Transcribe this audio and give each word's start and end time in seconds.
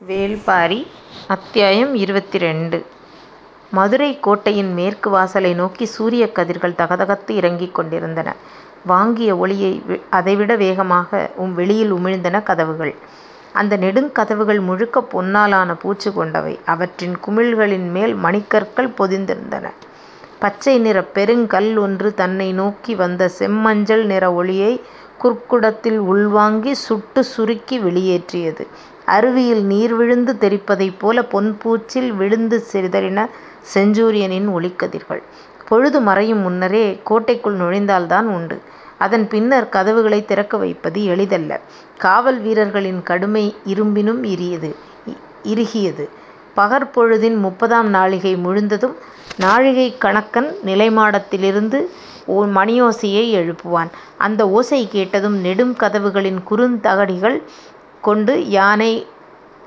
வேள்பாரி 0.00 0.86
அத்தியாயம் 1.26 1.94
இருபத்தி 1.94 2.38
ரெண்டு 2.38 2.84
மதுரை 3.70 4.20
கோட்டையின் 4.20 4.72
மேற்கு 4.72 5.10
வாசலை 5.10 5.54
நோக்கி 5.54 5.84
சூரியக் 5.84 6.34
கதிர்கள் 6.34 6.72
தகதகத்து 6.72 7.30
இறங்கிக் 7.30 7.74
கொண்டிருந்தன. 7.74 8.34
வாங்கிய 8.86 9.36
ஒளியை 9.36 9.82
அதைவிட 10.10 10.56
வேகமாக 10.56 11.30
வெளியில் 11.54 11.94
உமிழ்ந்தன 11.94 12.42
கதவுகள். 12.42 12.94
அந்த 13.52 13.76
நெடுங்கதவுகள் 13.76 14.60
முழுக்கப் 14.60 15.10
பொன்னாலான 15.10 15.74
பூச்சு 15.74 16.12
கொண்டவை. 16.12 16.58
அவற்றின் 16.64 17.18
குமிழ்களின் 17.26 17.90
மேல் 17.90 18.14
மணிக்கற்கள் 18.14 18.94
பொதிந்திருந்தன. 18.98 19.66
பச்சை 20.38 20.78
நிறப் 20.78 21.14
பெருங்கல் 21.14 21.78
ஒன்று 21.78 22.14
தன்னை 22.14 22.52
நோக்கி 22.52 22.94
வந்த 22.94 23.30
செம்மஞ்சள் 23.38 24.04
நிற 24.04 24.32
ஒளியை 24.32 24.82
குர்க்குடத்தில் 25.22 25.98
உள்வாங்கிச் 25.98 26.84
சுட்டுச் 26.88 27.30
சுருக்கி 27.36 27.78
வெளியேற்றியது. 27.78 28.66
அருவியில் 29.08 29.62
நீர் 29.64 29.94
விழுந்து 29.94 30.32
தெறிப்பதைப் 30.40 30.98
போல 30.98 31.20
பொன்பூச்சில் 31.32 32.10
விழுந்து 32.12 32.56
சிதறின 32.72 33.20
செஞ்சூரியனின் 33.74 34.48
ஒளிக்கதிர்கள். 34.50 35.22
பொழுது 35.68 36.00
மறையும் 36.00 36.38
முன்னரே 36.38 36.84
கோட்டைக்குள் 37.04 37.56
நுழைந்தால்தான் 37.56 38.28
உண்டு. 38.30 38.56
அதன் 38.98 39.28
பின்னர் 39.28 39.68
கதவுகளைத் 39.72 40.24
திறக்க 40.24 40.56
வைப்பது 40.56 41.04
எளிதல்ல. 41.04 41.52
காவல் 41.98 42.40
வீரர்களின் 42.40 43.02
கடுமை 43.02 43.44
இரும்பினும் 43.66 44.20
இறுகியது. 45.44 46.06
பகற்பொழுதின் 46.56 47.36
முப்பதாம் 47.36 47.88
நாழிகை 47.88 48.36
முழுந்ததும் 48.36 48.94
நாழிகைக் 49.38 50.00
கணக்கன் 50.00 50.50
நிலைமாடத்திலிருந்து 50.66 51.78
மணியோசையை 52.56 53.24
எழுப்புவான். 53.34 53.90
அந்த 54.18 54.48
ஓசை 54.50 54.88
கேட்டதும் 54.88 55.36
நெடும் 55.36 55.74
கதவுகளின் 55.74 56.40
குறுந்தகடிகள் 56.50 57.36
கொண்டு 58.00 58.48
யானை 58.48 59.06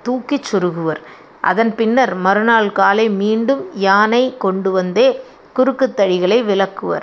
தூக்கிச் 0.03 0.43
சொருகுவர். 0.51 1.01
அதன் 1.41 1.75
பின்னர் 1.75 2.13
மறுநாள் 2.15 2.71
காலை 2.71 3.09
மீண்டும் 3.09 3.69
யானை 3.75 4.35
கொண்டு 4.37 4.71
வந்தே 4.71 5.21
குறுக்குத் 5.55 5.99
தழிகளை 5.99 6.43
விலக்குவர். 6.43 7.01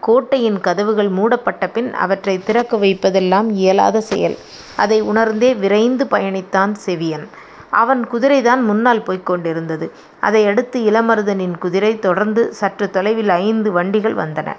கோட்டையின் 0.00 0.60
கதவுகள் 0.60 1.10
மூடப்பட்டபின் 1.10 1.92
அவற்றைத் 1.92 2.46
திறக்க 2.46 2.76
வைப்பதெல்லாம் 2.76 3.50
இயலாத 3.50 4.00
செயல். 4.00 4.36
அதை 4.76 5.00
உணர்ந்தே 5.00 5.54
விரைந்து 5.54 6.04
பயணித்தான் 6.04 6.74
செவியன். 6.86 7.28
அவன் 7.70 8.06
குதிரைதான் 8.12 8.62
முன்னால் 8.62 9.02
போய்க் 9.02 9.26
கொண்டிருந்தது. 9.26 9.92
அதையடுத்து 10.20 10.80
இளமருதனின் 10.80 11.58
குதிரை 11.58 11.98
தொடர்ந்து 11.98 12.54
சற்றுத் 12.54 12.92
தொலைவில் 12.92 13.28
ஐந்து 13.28 13.72
வண்டிகள் 13.72 14.14
வந்தன. 14.14 14.56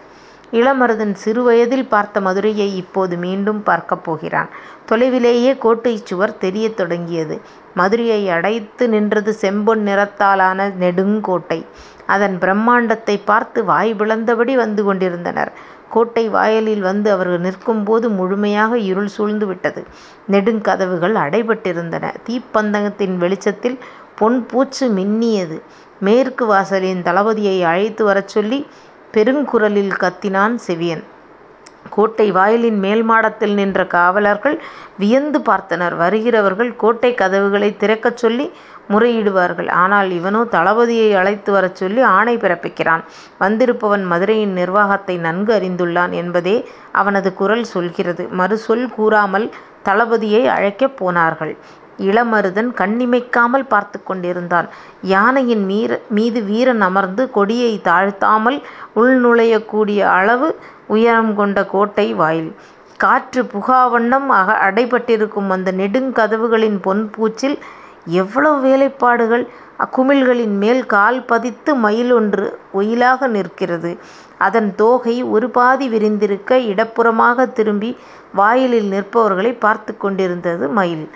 இளமருதன் 0.52 1.14
சிறுவயதில் 1.14 1.88
பார்த்த 1.88 2.22
மதுரையை 2.22 2.76
இப்போது 2.76 3.18
மீண்டும் 3.18 3.64
பார்க்கப் 3.64 4.04
போகிறான். 4.04 4.50
தொலைவிலேயே 4.88 5.58
கோட்டைச் 5.58 6.06
சுவர் 6.06 6.38
தெரியத் 6.38 6.78
தொடங்கியது. 6.78 7.36
மதுரையை 7.74 8.30
அடைத்து 8.30 8.90
நின்றது 8.90 9.36
செம்பொன் 9.42 9.82
நிறத்தாலான 9.82 10.76
நெடுங் 10.76 11.22
கோட்டை. 11.22 11.60
அதன் 12.06 12.38
பிரம்மாண்டத்தைப் 12.40 13.26
பார்த்து 13.26 13.64
வாய் 13.64 13.94
பிளந்தபடி 13.94 14.56
வந்து 14.56 14.84
கொண்டிருந்தனர். 14.84 15.52
கோட்டை 15.90 16.30
வாயிலில் 16.30 16.82
வந்து 16.82 17.12
அவர்கள் 17.12 17.40
நிற்கும்போது 17.40 18.10
முழுமையாக 18.10 18.78
இருள் 18.82 19.08
சூழ்ந்து 19.08 19.46
விட்டது. 19.46 19.84
நெடுங் 20.28 20.62
கதவுகள் 20.62 21.16
அடைபட்டிருந்தன. 21.16 22.06
தீப்பந்தகத்தின் 22.28 23.18
வெளிச்சத்தில் 23.18 23.78
பொன் 24.16 24.46
பூச்சு 24.46 24.90
மின்னியது. 24.90 25.58
மேற்கு 26.00 26.46
வாசலின் 26.46 27.04
தளபதியை 27.04 27.64
அழைத்து 27.64 28.04
வரச் 28.06 28.28
சொல்லி 28.28 28.60
பெருங்குரலில் 29.14 29.94
கத்தினான் 30.00 30.56
செவியன். 30.68 31.04
கோட்டை 31.90 32.32
வாயிலின் 32.32 32.80
மேல் 32.80 33.04
மாடத்தில் 33.04 33.54
நின்ற 33.54 33.86
காவலர்கள் 33.88 34.56
வியந்து 34.98 35.40
பார்த்தனர். 35.40 35.96
வருகிறவர்கள் 35.96 36.76
கோட்டைக் 36.76 37.20
கதவுகளைத் 37.22 37.80
திறக்கச் 37.80 38.18
சொல்லி 38.18 38.46
முறையிடுவார்கள். 38.90 39.70
ஆனால் 39.84 40.10
இவனோ 40.12 40.42
தளபதியை 40.52 41.16
அழைத்து 41.16 41.52
வரச் 41.52 41.76
சொல்லி 41.76 42.02
ஆணை 42.12 42.38
பிறப்பிக்கிறான். 42.38 43.04
வந்திருப்பவன் 43.40 44.04
மதுரையின் 44.04 44.54
நிர்வாகத்தை 44.54 45.18
நன்கு 45.18 45.54
அறிந்துள்ளான் 45.54 46.14
என்பதே 46.14 46.58
அவனது 46.94 47.34
குரல் 47.34 47.64
சொல்கிறது. 47.74 48.26
மறுசொல் 48.38 48.86
கூறாமல் 48.96 49.48
தளபதியை 49.86 50.44
அழைக்கப் 50.48 50.98
போனார்கள். 50.98 51.54
இளமருதன் 51.98 52.70
கண்ணிமைக்காமல் 52.74 53.68
பார்த்துக் 53.68 54.06
கொண்டிருந்தான். 54.06 54.68
யானையின் 55.02 55.66
மீது 56.10 56.44
வீரன் 56.44 56.82
அமர்ந்து 56.82 57.32
கொடியைத் 57.32 57.88
தாழ்த்தாமல் 57.88 58.62
உள்நுழையக்கூடிய 58.96 59.66
கூடிய 59.66 60.10
அளவு 60.10 60.56
உயரம் 60.88 61.36
கொண்ட 61.36 61.66
கோட்டை 61.66 62.14
வாயில். 62.14 62.56
காற்று 62.98 63.44
புகாவண்ணம் 63.44 64.30
அடைபட்டிருக்கும் 64.62 65.50
அந்த 65.50 65.72
நெடுங் 65.72 66.14
கதவுகளின் 66.14 66.82
பொன் 66.82 67.10
பூச்சில் 67.10 67.58
எவ்வளவு 68.06 68.68
வேலைப்பாடுகள். 68.68 69.48
அக்குமிழ்களின் 69.80 70.58
மேல் 70.58 70.86
கால் 70.86 71.26
பதித்து 71.26 71.76
மயில் 71.76 72.12
ஒன்று 72.12 72.60
ஒயிலாக 72.72 73.28
நிற்கிறது. 73.28 73.98
அதன் 74.38 74.76
தோகை 74.76 75.24
ஒரு 75.24 75.50
பாதி 75.50 75.90
விரிந்திருக்க 75.90 76.58
இடப்புறமாகத் 76.58 77.54
திரும்பி 77.54 77.98
வாயிலில் 78.34 78.92
நிற்பவர்களைப் 78.92 79.60
பார்த்துக் 79.60 80.00
கொண்டிருந்தது 80.00 80.68
மயில். 80.70 81.10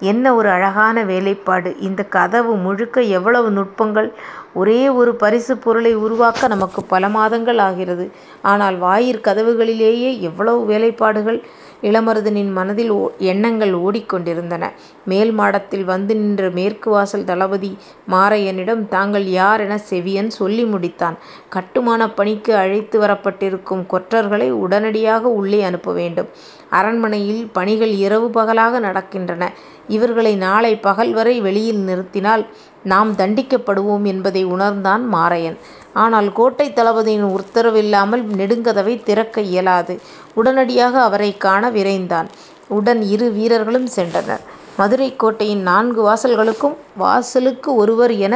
என்ன 0.00 0.34
ஒரு 0.34 0.48
அழகான 0.48 1.04
வேலைப்பாடு. 1.04 1.76
இந்த 1.80 2.02
கதவு 2.02 2.56
முழுக்க 2.56 3.02
எவ்வளவு 3.02 3.50
நுட்பங்கள். 3.50 4.12
ஒரே 4.54 4.88
ஒரு 4.88 5.14
பரிசு 5.14 5.56
பொருளை 5.56 5.94
உருவாக்க 5.94 6.48
நமக்கு 6.48 6.84
பல 6.84 7.08
மாதங்கள் 7.08 7.58
ஆகிறது. 7.58 8.10
ஆனால் 8.42 8.78
வாயிற் 8.78 9.20
கதவுகளிலேயே 9.24 10.20
எவ்வளவு 10.20 10.64
வேலைப்பாடுகள். 10.66 11.42
இளமருதனின் 11.84 12.52
மனதில் 12.52 12.92
எண்ணங்கள் 13.24 13.72
ஓடிக்கொண்டிருந்தன 13.78 14.64
மேல் 15.04 15.32
மாடத்தில் 15.32 15.84
வந்து 15.84 16.16
நின்ற 16.16 16.50
மேற்கு 16.50 16.90
வாசல் 16.90 17.24
தளபதி 17.24 17.70
மாரையனிடம் 18.10 18.88
தாங்கள் 18.88 19.26
யார் 19.32 19.60
எனச் 19.60 19.86
செவியன் 19.90 20.30
சொல்லி 20.32 20.64
முடித்தான். 20.64 21.16
கட்டுமானப் 21.48 22.16
பணிக்கு 22.16 22.54
அழைத்து 22.56 22.98
வரப்பட்டிருக்கும் 22.98 23.86
கொற்றர்களை 23.86 24.50
உடனடியாக 24.64 25.28
உள்ளே 25.32 25.62
அனுப்ப 25.62 25.92
வேண்டும். 25.92 26.30
அரண்மனையில் 26.70 27.48
பணிகள் 27.52 27.94
இரவு 27.98 28.30
பகலாக 28.30 28.80
நடக்கின்றன. 28.80 29.42
இவர்களை 29.88 30.34
நாளை 30.36 30.76
பகல் 30.78 31.12
வரை 31.12 31.40
வெளியில் 31.40 31.82
நிறுத்தினால் 31.88 32.44
நாம் 32.84 33.12
தண்டிக்கப்படுவோம் 33.16 34.04
என்பதை 34.04 34.44
உணர்ந்தான் 34.46 35.02
மாரையன். 35.14 35.58
ஆனால் 35.94 36.28
கோட்டைத் 36.32 36.72
தளபதியின் 36.72 37.26
உத்தரவில்லாமல் 37.36 38.22
நெடுங்கதவைத் 38.38 39.02
திறக்க 39.02 39.40
இயலாது. 39.50 39.94
உடனடியாக 40.34 41.02
அவரைக் 41.02 41.40
காண 41.40 41.70
விரைந்தான். 41.70 42.28
உடன் 42.68 43.02
இரு 43.14 43.30
வீரர்களும் 43.30 43.88
சென்றனர். 43.96 44.42
மதுரைக் 44.76 45.18
கோட்டையின் 45.18 45.62
நான்கு 45.62 46.00
வாசல்களுக்கும் 46.08 46.74
வாசலுக்கு 46.96 47.74
ஒருவர் 47.74 48.14
என 48.26 48.34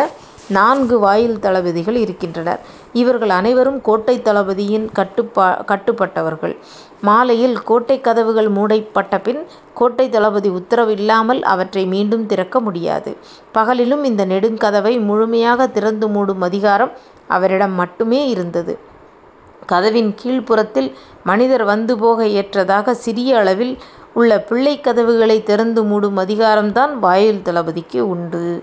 நான்கு 0.49 0.99
வாயில் 0.99 1.39
தளபதிகள் 1.39 1.97
இருக்கின்றனர். 1.97 2.61
இவர்கள் 2.95 3.31
அனைவரும் 3.31 3.81
கோட்டைத் 3.85 4.23
தளபதியின் 4.23 4.87
கட்டுப்பட்டவர்கள். 5.69 6.55
மாலையில் 7.01 7.59
கோட்டைக் 7.63 8.05
கதவுகள் 8.05 8.49
மூடப்பட்டபின் 8.51 9.41
கோட்டைத் 9.81 10.13
தளபதி 10.13 10.49
உத்தரவில்லாமல் 10.51 11.41
அவற்றை 11.55 11.87
மீண்டும் 11.87 12.27
திறக்க 12.27 12.61
முடியாது. 12.61 13.11
பகலிலும் 13.55 14.05
இந்த 14.05 14.27
நெடுங்கதவை 14.27 14.95
முழுமையாக 15.01 15.07
முழுமையாகத் 15.09 15.73
திறந்து 15.73 16.09
மூடும் 16.09 16.41
அதிகாரம் 16.41 16.91
அவரிடம் 17.29 17.73
மட்டுமே 17.73 18.29
இருந்தது. 18.29 18.79
கதவின் 19.67 20.15
கீழ்ப்புறத்தில் 20.23 20.93
மனிதர் 21.25 21.65
வந்து 21.65 21.99
போக 21.99 22.29
ஏற்றதாக 22.29 22.95
சிறிய 22.95 23.39
அளவில் 23.39 23.79
உள்ள 24.15 24.41
பிள்ளைக் 24.41 24.85
கதவுகளை 24.85 25.43
திறந்து 25.43 25.85
மூடும் 25.85 26.17
அதிகாரம்தான் 26.17 26.95
வாயில் 26.95 27.43
தளபதிக்கு 27.43 28.09
உண்டு. 28.09 28.63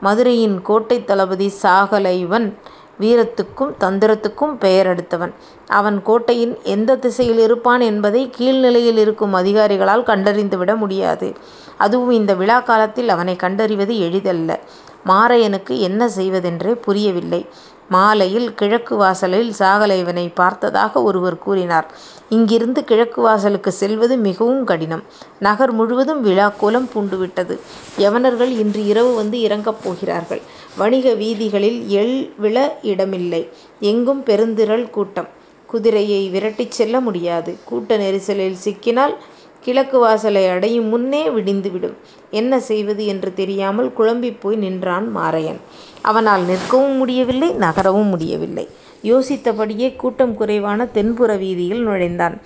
மதுரையின் 0.00 0.62
கோட்டைத் 0.68 1.04
தளபதி 1.04 1.52
சாகலைவன் 1.62 2.54
வீரத்துக்கும் 3.00 3.74
தந்திரத்துக்கும் 3.80 4.58
பெயரெடுத்தவன். 4.60 5.34
அவன் 5.66 6.02
கோட்டையின் 6.02 6.58
எந்தத் 6.62 7.00
திசையில் 7.00 7.38
இருப்பான் 7.38 7.80
என்பதை 7.80 8.30
கீழ்நிலையில் 8.38 8.96
இருக்கும் 8.96 9.34
அதிகாரிகளால் 9.34 10.02
கண்டறிந்துவிட 10.02 10.76
முடியாது. 10.76 11.32
அதுவும் 11.78 12.10
இந்த 12.10 12.34
விழா 12.34 12.60
காலத்தில் 12.60 13.08
அவனைக் 13.08 13.38
கண்டறிவது 13.38 13.98
எளிதல்ல. 13.98 14.60
மாரையனுக்கு 15.06 15.78
என்ன 15.78 16.08
செய்வதென்றே 16.08 16.74
புரியவில்லை. 16.74 17.46
மாலையில் 17.90 18.54
கிழக்கு 18.54 18.96
வாசலில் 18.96 19.52
சாகலைவனைப் 19.58 20.34
பார்த்ததாக 20.34 21.02
ஒருவர் 21.02 21.38
கூறினார். 21.38 21.86
இங்கிருந்து 22.28 22.84
கிழக்கு 22.84 23.20
வாசலுக்குச் 23.22 23.78
செல்வது 23.80 24.16
மிகவும் 24.18 24.64
கடினம். 24.64 25.02
நகர் 25.38 25.72
முழுவதும் 25.72 26.24
விழாக்கோலம் 26.24 26.88
பூண்டுவிட்டது. 26.92 27.54
யவனர்கள் 27.98 28.52
இன்று 28.56 28.84
இரவு 28.84 29.14
வந்து 29.14 29.40
இறங்கப் 29.40 29.82
போகிறார்கள். 29.82 30.42
வணிக 30.76 31.14
வீதிகளில் 31.14 31.80
எள் 32.00 32.14
விழ 32.36 32.56
இடமில்லை. 32.84 33.42
எங்கும் 33.90 34.24
பெருந்திரள் 34.24 34.90
கூட்டம். 34.90 35.30
குதிரையை 35.68 36.30
விரட்டிச் 36.30 36.76
செல்ல 36.78 37.00
முடியாது. 37.00 37.58
கூட்ட 37.64 37.96
நெரிசலில் 37.96 38.58
சிக்கினால் 38.64 39.14
கிழக்கு 39.64 39.98
வாசலை 39.98 40.42
அடையும் 40.46 40.88
முன்னே 40.92 41.22
விடிந்துவிடும். 41.28 41.96
என்ன 42.40 42.60
செய்வது 42.68 43.02
என்று 43.06 43.30
தெரியாமல் 43.40 43.90
குழம்பிப் 43.92 44.40
போய் 44.42 44.56
நின்றான் 44.56 45.06
மாரையன். 45.16 45.60
அவனால் 46.02 46.44
நிற்கவும் 46.50 46.96
முடியவில்லை 46.96 47.50
நகரவும் 47.64 48.12
முடியவில்லை. 48.12 48.66
யோசித்தபடியே 49.02 49.88
கூட்டம் 49.96 50.34
குறைவான 50.34 50.86
தென்புற 50.96 51.30
வீதியில் 51.36 51.82
நுழைந்தான். 51.82 52.36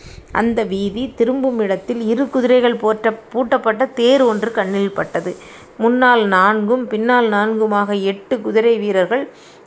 அந்த 0.40 0.62
வீதி 0.72 1.05
திரும்புமிடத்தில் 1.16 2.02
இரு 2.12 2.25
குதிரைகள் 2.31 2.81
பூட்டப்பட்ட 3.32 3.93
தேர் 4.00 4.22
ஒன்று 4.22 4.50
கண்ணில் 4.52 4.96
பட்டது. 4.99 5.32
முன்னால் 5.78 6.22
நான்கும் 6.26 6.84
பின்னால் 6.87 7.28
நான்குமாக 7.28 7.90
எட்டு 8.11 8.34
குதிரை 8.40 8.75
வீரர்கள் 8.78 9.25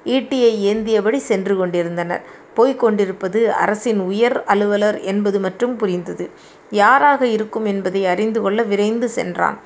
ஈட்டியை 0.08 0.52
ஏந்தியபடி 0.64 1.18
சென்று 1.22 1.58
கொண்டிருந்தனர். 1.58 2.24
போய்க் 2.54 2.80
கொண்டிருப்பது 2.80 3.52
அரசின் 3.54 4.00
உயர் 4.02 4.44
அலுவலர் 4.44 5.02
என்பது 5.02 5.40
மட்டும் 5.40 5.76
புரிந்தது. 5.76 6.26
யாராக 6.72 7.28
இருக்கும் 7.28 7.66
என்பதை 7.66 8.06
அறிந்து 8.06 8.42
கொள்ள 8.42 8.64
விரைந்து 8.64 9.10
சென்றான். 9.10 9.58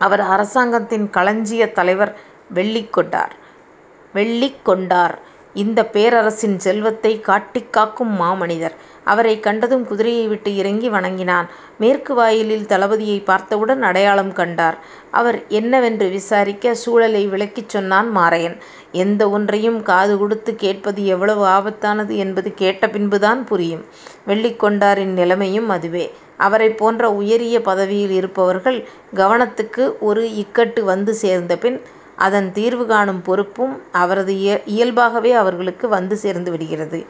அவர் 0.00 0.20
அரசாங்கத்தின் 0.34 1.10
களஞ்சியத் 1.12 1.72
தலைவர் 1.72 2.12
வெள்ளிக்கொண்டார். 2.54 3.32
வெள்ளிக்கொண்டார் 4.14 5.14
இந்தப் 5.54 5.92
பேரரசின் 5.92 6.58
செல்வத்தைக் 6.58 7.24
காட்டிக் 7.24 7.72
காக்கும் 7.72 8.20
மாமனிதர். 8.20 8.74
அவரைக் 9.04 9.42
கண்டதும் 9.42 9.86
குதிரையை 9.86 10.28
விட்டு 10.28 10.56
இறங்கி 10.56 10.88
வணங்கினான். 10.88 11.46
மேற்கு 11.78 12.14
வாயிலில் 12.14 12.66
தளபதியைப் 12.66 13.24
பார்த்தவுடன் 13.24 13.82
அடையாளம் 13.82 14.32
கண்டார். 14.32 14.76
அவர் 15.10 15.38
என்னவென்று 15.48 16.08
விசாரிக்க 16.08 16.74
சூழலை 16.74 17.26
விளக்கிச் 17.26 17.68
சொன்னான் 17.68 18.16
மாரையன். 18.16 18.56
எந்த 18.96 19.30
ஒன்றையும் 19.30 19.82
காது 19.82 20.18
கொடுத்துக் 20.18 20.58
கேட்பது 20.58 21.06
எவ்வளவு 21.06 21.44
ஆபத்தானது 21.46 22.14
என்பது 22.16 22.54
கேட்ட 22.54 22.84
பின்புதான் 22.90 23.44
புரியும். 23.44 23.84
வெள்ளிக்கொண்டாரின் 24.26 25.12
நிலைமையும் 25.12 25.68
அதுவே. 25.68 26.04
அவரைப் 26.38 26.76
போன்ற 26.76 27.12
உயரிய 27.12 27.56
பதவியில் 27.60 28.10
இருப்பவர்கள் 28.10 28.78
கவனத்துக்கு 29.14 29.84
ஒரு 30.00 30.22
இக்கட்டு 30.36 30.80
வந்து 30.82 31.12
சேர்ந்தபின் 31.22 31.78
அதன் 32.18 32.52
தீர்வு 32.52 32.86
காணும் 32.86 33.22
பொறுப்பும் 33.22 33.74
அவரது 33.92 34.34
இயல்பாகவே 34.66 35.32
அவர்களுக்கு 35.32 35.88
வந்து 35.88 36.16
சேர்ந்து 36.16 36.50
விடுகிறது. 36.50 37.00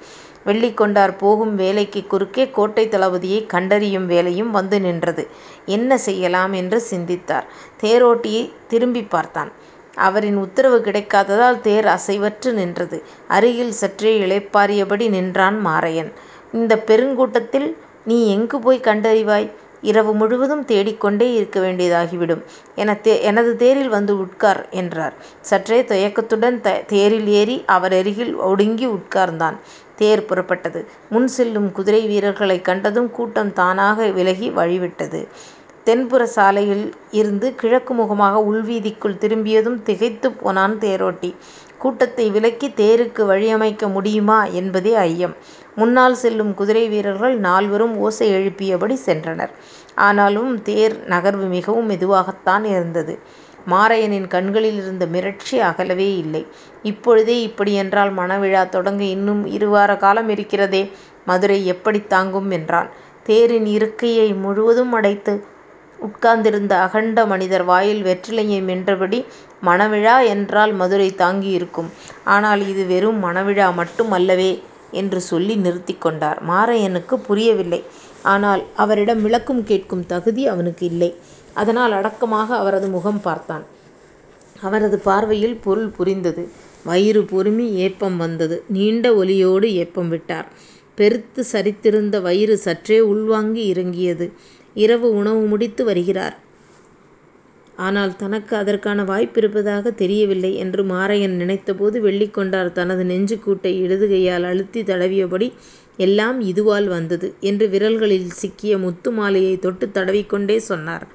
வெள்ளிக்கொண்டார் 0.47 1.19
போகும் 1.19 1.55
வேலைக்குக் 1.55 2.11
குறுக்கே 2.11 2.45
கோட்டைத் 2.57 2.93
தளபதியைக் 2.95 3.47
கண்டறியும் 3.47 4.07
வேலையும் 4.07 4.51
வந்து 4.51 4.81
நின்றது. 4.81 5.23
என்ன 5.69 5.99
செய்யலாம் 5.99 6.53
என்று 6.53 6.81
சிந்தித்தார். 6.81 7.47
தேரோட்டியைத் 7.83 8.53
திரும்பிப் 8.69 9.11
பார்த்தான். 9.11 9.51
அவரின் 9.97 10.37
உத்தரவு 10.37 10.79
கிடைக்காததால் 10.79 11.61
தேர் 11.61 11.85
அசைவற்று 11.87 12.53
நின்றது. 12.53 12.99
அருகில் 13.29 13.73
சற்றே 13.73 14.13
இளைப்பாறியபடி 14.21 15.09
நின்றான் 15.09 15.59
மாரையன். 15.67 16.11
இந்தப் 16.53 16.91
பெருங்கூட்டத்தில் 16.91 17.69
நீ 18.05 18.31
எங்கு 18.31 18.59
போய்க் 18.59 18.87
கண்டறிவாய்? 18.87 19.49
இரவு 19.83 20.15
முழுவதும் 20.15 20.65
தேடிக்கொண்டே 20.65 21.35
இருக்க 21.35 21.61
வேண்டியதாகிவிடும். 21.61 22.43
எனது 23.23 23.57
தேரில் 23.57 23.89
வந்து 23.89 24.19
உட்கார் 24.19 24.69
என்றார். 24.71 25.15
சற்றே 25.41 25.81
தயக்கத்துடன் 25.85 26.61
தேரில் 26.87 27.29
ஏறி 27.33 27.57
அவரருகில் 27.67 28.35
ஒடுங்கி 28.43 28.87
உட்கார்ந்தான். 28.89 29.57
தேர் 29.97 30.25
புறப்பட்டது. 30.29 30.81
முன் 31.11 31.27
செல்லும் 31.29 31.73
குதிரை 31.73 32.07
வீரர்களைக் 32.07 32.65
கண்டதும் 32.65 33.11
கூட்டம் 33.11 33.53
தானாக 33.53 34.09
விலகி 34.11 34.51
வழிவிட்டது. 34.51 35.21
தென்புற 35.87 36.27
சாலையில் 36.27 36.93
இருந்து 37.11 37.55
கிழக்கு 37.55 37.95
முகமாக 37.95 38.39
உள்வீதிக்குள் 38.41 39.19
திரும்பியதும் 39.19 39.83
திகைத்துப் 39.83 40.39
போனான் 40.41 40.79
தேரோட்டி. 40.79 41.35
கூட்டத்தை 41.79 42.31
விலக்கி 42.31 42.69
தேருக்கு 42.69 43.23
வழியமைக்க 43.23 43.89
முடியுமா 43.89 44.45
என்பதே 44.45 44.95
ஐயம். 44.95 45.35
முன்னால் 45.77 46.15
செல்லும் 46.15 46.55
குதிரை 46.55 46.89
வீரர்கள் 46.89 47.39
நால்வரும் 47.39 47.97
ஓசை 47.97 48.31
எழுப்பியபடி 48.31 48.97
சென்றனர். 49.07 49.53
ஆனாலும் 49.95 50.63
தேர் 50.63 51.05
நகர்வு 51.09 51.49
மிகவும் 51.49 51.91
மெதுவாகத்தான் 51.91 52.65
இருந்தது. 52.65 53.19
மாரையனின் 53.71 54.29
கண்களில் 54.29 54.77
இருந்த 54.77 55.07
மிரட்சி 55.07 55.59
அகலவே 55.61 56.17
இல்லை. 56.17 56.47
இப்பொழுதே 56.83 57.43
இப்படியென்றால் 57.43 58.15
மணவிழா 58.15 58.69
தொடங்க 58.69 59.05
இன்னும் 59.05 59.47
இருவார 59.47 59.97
காலம் 59.97 60.29
இருக்கிறதே. 60.29 60.83
மதுரை 61.27 61.67
எப்படித் 61.67 62.09
தாங்கும்? 62.09 62.51
என்றான். 62.51 62.91
தேரின் 63.23 63.67
இருக்கையை 63.67 64.35
முழுவதும் 64.35 64.93
அடைத்து 64.93 65.55
உட்கார்ந்திருந்த 65.99 66.79
அகண்ட 66.79 67.27
மனிதர் 67.27 67.65
வாயில் 67.65 68.03
வெற்றிலையை 68.05 68.61
மென்றபடி 68.63 69.21
மணவிழா 69.63 70.27
என்றால் 70.27 70.73
மதுரை 70.73 71.15
தாங்கியிருக்கும். 71.19 71.91
ஆனால் 72.27 72.69
இது 72.69 72.87
வெறும் 72.87 73.25
மணவிழா 73.25 73.75
மட்டும் 73.75 74.11
அல்லவே 74.11 74.51
என்று 74.93 75.21
சொல்லி 75.23 75.57
நிறுத்திக் 75.57 76.01
கொண்டார். 76.01 76.41
மாரையனுக்குப் 76.49 77.25
புரியவில்லை. 77.27 77.81
ஆனால் 78.25 78.63
அவரிடம் 78.77 79.23
விளக்கம் 79.23 79.65
கேட்கும் 79.65 80.07
தகுதி 80.07 80.47
அவனுக்கு 80.47 80.87
இல்லை. 80.87 81.11
அதனால் 81.55 81.93
அடக்கமாக 81.93 82.57
அவரது 82.57 82.89
முகம் 82.89 83.21
பார்த்தான். 83.21 83.65
அவரது 84.63 84.99
பார்வையில் 84.99 85.59
பொருள் 85.59 85.89
புரிந்தது. 85.89 86.43
வயிறு 86.85 87.23
பொருமி 87.23 87.67
ஏப்பம் 87.79 88.17
வந்தது. 88.17 88.65
நீண்ட 88.69 89.15
ஒலியோடு 89.15 89.75
ஏப்பம் 89.75 90.09
விட்டார். 90.09 90.49
பெருத்துச் 90.99 91.51
சரித்திருந்த 91.53 92.21
வயிறு 92.21 92.57
சற்றே 92.57 93.01
உள்வாங்கி 93.05 93.67
இறங்கியது. 93.67 94.27
இரவு 94.77 95.15
உணவு 95.15 95.47
முடித்து 95.47 95.85
வருகிறார். 95.85 96.37
ஆனால் 97.79 98.17
தனக்கு 98.17 98.57
அதற்கான 98.57 99.03
வாய்ப்பிருப்பதாக 99.03 99.95
தெரியவில்லை 99.95 100.57
என்று 100.57 100.83
மாரையன் 100.85 101.37
நினைத்தபோது 101.37 102.01
வெள்ளிக்கொண்டார் 102.01 102.73
தனது 102.73 103.05
நெஞ்சுக்கூட்டை 103.05 103.37
கூட்டை 103.47 103.73
இடது 103.81 104.07
அழுத்தித் 104.45 104.87
தடவியபடி 104.87 105.49
எல்லாம் 105.99 106.41
இதுவால் 106.43 106.87
வந்தது 106.87 107.35
என்று 107.41 107.69
விரல்களில் 107.69 108.29
சிக்கிய 108.33 108.79
முத்து 108.79 109.11
மாலையை 109.11 109.59
தொட்டுத் 109.59 109.95
தடவிக்கொண்டே 109.95 110.57
சொன்னார். 110.65 111.07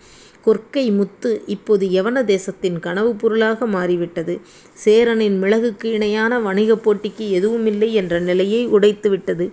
கொற்கை 0.46 0.92
முத்து 0.92 1.42
இப்போது 1.48 1.86
யவன 1.88 2.24
தேசத்தின் 2.24 2.80
கனவுப் 2.80 3.20
பொருளாக 3.20 3.66
மாறிவிட்டது. 3.68 4.34
சேரனின் 4.78 5.44
மிளகுக்கு 5.44 5.86
இணையான 5.90 6.40
வணிகப் 6.40 6.84
போட்டிக்கு 6.84 7.26
எதுவுமில்லை 7.30 7.94
என்ற 7.94 8.20
நிலையை 8.20 8.62
உடைத்துவிட்டது 8.70 9.46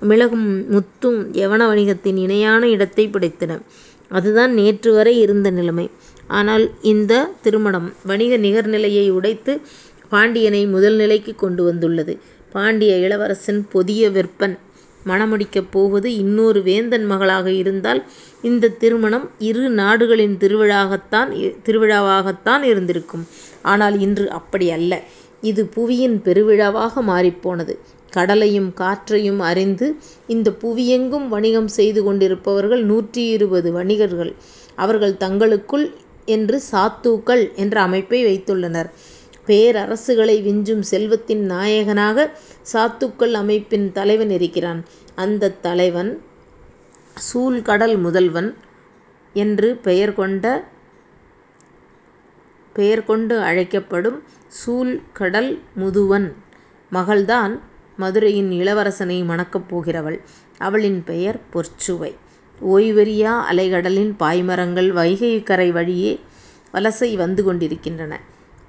மிளகும் 0.00 0.72
முத்தும் 0.72 1.32
யவன 1.32 1.68
வணிகத்தின் 1.68 2.16
இணையான 2.16 2.68
இடத்தைப் 2.68 3.16
பிடித்தன. 3.16 3.60
அதுதான் 4.08 4.54
நேற்று 4.54 4.92
வரை 4.92 5.20
இருந்த 5.20 5.50
நிலைமை. 5.50 5.90
ஆனால் 6.28 6.70
இந்தத் 6.82 7.42
திருமணம் 7.42 7.92
வணிக 8.04 8.36
நிகர்நிலையை 8.36 9.10
உடைத்து 9.10 9.60
பாண்டியனை 10.08 10.66
முதல் 10.66 10.94
நிலைக்குக் 10.94 11.38
கொண்டு 11.38 11.64
வந்துள்ளது. 11.64 12.18
பாண்டிய 12.52 12.96
இளவரசன் 12.96 13.68
பொதிய 13.68 14.10
வெற்பன் 14.10 14.58
மணமுடிக்கப் 15.06 15.66
போவது 15.70 16.14
இன்னொரு 16.14 16.62
வேந்தன் 16.62 17.04
மகளாக 17.04 17.50
இருந்தால் 17.50 18.04
இந்தத் 18.42 18.80
திருமணம் 18.80 19.30
இரு 19.38 19.70
நாடுகளின் 19.70 20.38
திருவிழாவாகத்தான் 20.38 22.62
இருந்திருக்கும். 22.62 23.26
ஆனால் 23.62 24.00
இன்று 24.00 24.30
அப்படி 24.30 24.70
அல்ல. 24.70 25.02
இது 25.40 25.68
புவியின் 25.76 26.20
பெருவிழாவாக 26.24 26.90
மாறிப்போனது. 27.08 27.78
கடலையும் 28.16 28.74
காற்றையும் 28.74 29.40
அறிந்து 29.50 29.96
இந்த 30.34 30.54
புவியெங்கும் 30.62 31.28
வணிகம் 31.28 31.70
செய்து 31.78 32.04
கொண்டிருப்பவர்கள் 32.04 32.82
நூற்றி 32.82 33.36
இருபது 33.36 33.72
வணிகர்கள். 33.72 34.32
அவர்கள் 34.76 35.16
தங்களுக்குள் 35.16 35.92
என்று 36.36 36.60
சாத்துக்கள் 36.72 37.54
என்ற 37.54 37.80
அமைப்பை 37.80 38.24
வைத்துள்ளனர். 38.24 38.86
பேரரசுகளை 39.48 40.36
விஞ்சும் 40.46 40.84
செல்வத்தின் 40.92 41.50
நாயகனாக 41.50 42.30
சாத்துக்கள் 42.72 43.34
அமைப்பின் 43.42 43.92
தலைவன் 43.92 44.32
இருக்கிறான். 44.38 44.84
அந்தத் 45.16 45.60
தலைவன் 45.66 46.22
சூழ்கடல் 47.26 47.98
முதல்வன் 47.98 48.54
என்று 49.34 49.78
பெயர் 49.84 50.14
கொண்டு 53.08 53.34
அழைக்கப்படும் 53.48 54.18
சூழ்கடல் 54.58 55.50
முதுவன் 55.80 56.26
மகள்தான் 56.92 57.54
மதுரையின் 57.98 58.50
இளவரசனை 58.50 59.24
மணக்கப் 59.24 59.68
போகிறவள். 59.68 60.20
அவளின் 60.58 61.04
பெயர் 61.04 61.40
பொற்சுவை. 61.54 62.14
ஓய்வறியா 62.66 63.42
அலைகடலின் 63.52 64.14
பாய்மரங்கள் 64.18 64.90
வைகைக்கரை 64.92 65.70
வழியே 65.70 66.20
வலசை 66.72 67.14
வந்து 67.14 67.44
கொண்டிருக்கின்றன. 67.44 68.20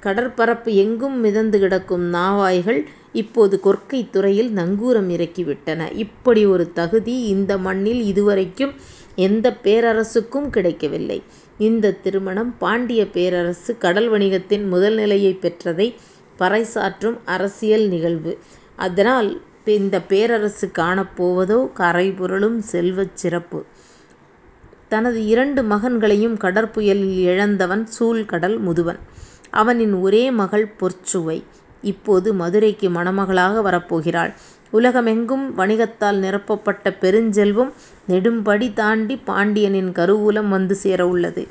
கடற்பரப்பு 0.04 0.66
எங்கும் 0.66 1.20
மிதந்து 1.20 1.60
கிடக்கும் 1.60 2.14
நாவாய்கள் 2.14 2.84
இப்போது 3.14 3.60
கொற்கைத் 3.64 4.10
துறையில் 4.10 4.56
நங்கூரம் 4.56 5.10
இறக்கி 5.10 5.44
விட்டன. 5.44 5.92
இப்படி 5.92 6.46
ஒரு 6.46 6.72
தகுதி 6.74 7.22
இந்த 7.22 7.58
மண்ணில் 7.58 8.04
இதுவரைக்கும் 8.04 8.74
எந்தப் 9.16 9.60
பேரரசுக்கும் 9.64 10.50
கிடைக்கவில்லை. 10.50 11.24
இந்தத் 11.58 12.04
திருமணம் 12.04 12.56
பாண்டியப் 12.58 13.14
பேரரசு 13.14 13.78
கடல் 13.78 14.12
வணிகத்தின் 14.12 14.68
முதல் 14.68 14.96
நிலையைப் 14.96 15.40
பெற்றதைப் 15.42 15.96
பறைசாற்றும் 16.40 17.18
அரசியல் 17.26 17.88
நிகழ்வு. 17.88 18.38
அதனால் 18.78 19.30
இந்த 19.66 20.02
பேரரசு 20.02 20.72
காணப்போவதோ 20.80 21.58
கரைபுரளும் 21.80 22.58
செல்வச் 22.72 23.18
சிறப்பு. 23.18 23.60
தனது 24.88 25.26
இரண்டு 25.26 25.62
மகன்களையும் 25.64 26.38
கடற்புயலில் 26.38 27.18
இழந்தவன் 27.30 27.88
சூழ்கடல் 28.00 28.58
முதுவன். 28.60 29.00
அவனின் 29.52 29.94
ஒரே 29.94 30.32
மகள் 30.32 30.68
பொற்சுவை 30.80 31.38
இப்போது 31.82 32.34
மதுரைக்கு 32.34 32.90
மணமகளாக 32.90 33.62
வரப்போகிறாள். 33.62 34.32
உலகமெங்கும் 34.72 35.46
வணிகத்தால் 35.58 36.18
நிரப்பப்பட்ட 36.18 36.90
பெருஞ்செல்வம் 37.02 37.72
நெடும்படி 38.10 38.74
தாண்டி 38.74 39.16
பாண்டியனின் 39.18 39.92
கருவூலம் 39.92 40.48
வந்து 40.48 40.78
சேரவுள்ளது. 40.84 41.44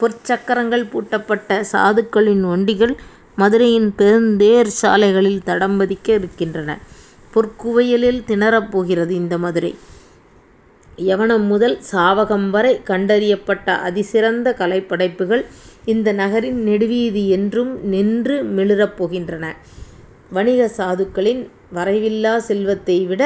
பொற்சக்கரங்கள் 0.00 0.84
பூட்டப்பட்ட 0.92 1.64
சாதுக்களின் 1.72 2.44
ஒண்டிகள் 2.44 2.94
மதுரையின் 3.38 3.94
பெருந்தேர் 3.98 4.70
சாலைகளில் 4.80 5.42
தடம் 5.42 5.80
பதிக்க 5.80 6.12
இருக்கின்றன. 6.12 6.70
பொற்குவியலில் 7.34 8.24
திணறப் 8.24 8.70
போகிறது 8.70 9.14
இந்த 9.14 9.38
மதுரை. 9.38 9.74
யவனம் 10.98 11.46
முதல் 11.46 11.78
சாவகம் 11.92 12.50
வரை 12.50 12.80
கண்டறியப்பட்ட 12.86 13.76
அதிசிறந்த 13.78 14.54
கலைப்படைப்புகள் 14.58 15.44
இந்த 15.84 16.12
நகரின் 16.12 16.66
நெடுவீதி 16.66 17.28
என்றும் 17.28 17.84
நின்று 17.86 18.42
மிளிரப் 18.44 18.96
போகின்றன. 18.98 19.44
வணிக 20.30 20.70
சாதுக்களின் 20.76 21.42
வரைவில்லா 21.74 22.36
செல்வத்தை 22.40 23.00
விட 23.00 23.22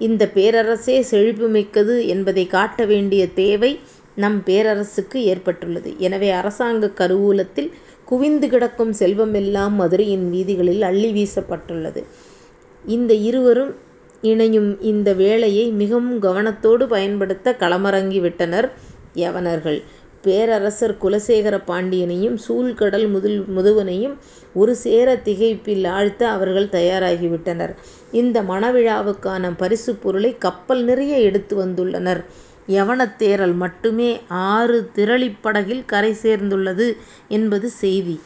இந்தப் 0.00 0.32
பேரரசே 0.34 1.00
செழிப்பு 1.00 1.48
மிக்கது 1.48 2.06
என்பதைக் 2.06 2.50
காட்ட 2.50 2.84
வேண்டிய 2.84 3.28
தேவை 3.34 3.72
நம் 4.14 4.42
பேரரசுக்கு 4.46 5.18
ஏற்பட்டுள்ளது. 5.24 5.94
எனவே 5.98 6.30
அரசாங்கக் 6.32 6.96
கருவூலத்தில் 6.96 7.70
குவிந்து 8.10 8.46
கிடக்கும் 8.48 8.92
செல்வமெல்லாம் 8.92 9.74
மதுரையின் 9.74 10.26
வீதிகளில் 10.30 10.82
அள்ளி 10.82 11.10
வீசப்பட்டுள்ளது. 11.12 12.02
இந்த 12.86 13.12
இருவரும் 13.28 13.72
இணையும் 14.22 14.70
இந்த 14.82 15.12
வேளையை 15.12 15.66
மிகவும் 15.80 16.22
கவனத்தோடு 16.22 16.84
பயன்படுத்த 16.88 17.56
களமிறங்கி 17.60 18.20
விட்டனர் 18.20 18.68
யவனர்கள். 19.14 19.78
பேரரசர் 20.22 20.96
குலசேகர 21.02 21.56
பாண்டியனையும் 21.66 22.36
சூழ்கடல் 22.48 23.06
முதுவனையும் 23.56 24.16
ஒருசேரத் 24.54 25.24
திகைப்பில் 25.28 25.86
ஆழ்த்த 25.88 26.22
அவர்கள் 26.36 26.68
தயாராகி 26.68 27.26
விட்டனர். 27.26 27.72
இந்த 28.12 28.42
மணவிழாவுக்கான 28.42 29.52
பரிசுப் 29.56 30.02
பொருளை 30.02 30.32
கப்பல் 30.38 30.82
நிறைய 30.84 31.18
எடுத்து 31.28 31.54
வந்துள்ளனர். 31.64 32.22
யவனத்தேரல் 32.70 33.54
மட்டுமே 33.54 34.10
ஆறு 34.48 34.90
திரளிப் 34.94 35.40
படகில் 35.40 35.84
கரை 35.84 36.12
சேர்ந்துள்ளது 36.22 36.86
என்பது 37.28 37.68
செய்தி. 37.80 38.16